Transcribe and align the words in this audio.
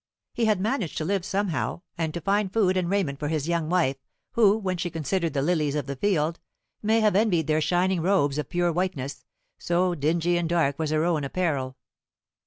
He 0.33 0.45
had 0.45 0.59
managed 0.59 0.97
to 0.97 1.05
live 1.05 1.23
somehow, 1.23 1.81
and 1.95 2.11
to 2.15 2.21
find 2.21 2.51
food 2.51 2.75
and 2.75 2.89
raiment 2.89 3.19
for 3.19 3.27
his 3.27 3.47
young 3.47 3.69
wife, 3.69 3.97
who, 4.31 4.57
when 4.57 4.75
she 4.77 4.89
considered 4.89 5.35
the 5.35 5.43
lilies 5.43 5.75
of 5.75 5.85
the 5.85 5.95
field, 5.95 6.39
may 6.81 7.01
have 7.01 7.15
envied 7.15 7.45
their 7.45 7.61
shining 7.61 8.01
robes 8.01 8.39
of 8.39 8.49
pure 8.49 8.71
whiteness, 8.71 9.23
so 9.59 9.93
dingy 9.93 10.37
and 10.37 10.49
dark 10.49 10.79
was 10.79 10.89
her 10.89 11.05
own 11.05 11.23
apparel. 11.23 11.77